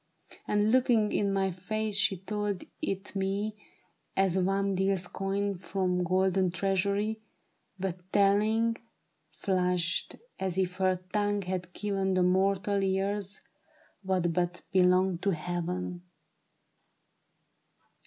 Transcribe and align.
And 0.47 0.71
looking 0.71 1.11
in 1.11 1.31
my 1.31 1.51
face 1.51 1.95
she 1.95 2.17
told 2.17 2.63
it 2.81 3.15
me 3.15 3.55
As 4.17 4.35
one 4.35 4.73
deals 4.73 5.05
coin 5.07 5.53
from 5.53 6.03
golden 6.03 6.49
treasury. 6.49 7.19
But 7.79 8.11
telling, 8.11 8.77
flushed, 9.29 10.15
as 10.39 10.57
if 10.57 10.77
her 10.77 10.99
tongue 11.13 11.43
had 11.43 11.71
given 11.73 12.15
To 12.15 12.23
mortal 12.23 12.83
ears 12.83 13.41
what 14.01 14.33
but 14.33 14.63
belonged 14.73 15.21
to 15.21 15.35
heaven. 15.35 16.01